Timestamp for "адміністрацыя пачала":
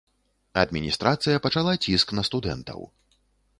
0.61-1.75